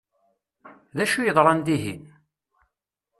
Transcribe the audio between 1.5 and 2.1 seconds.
dihin?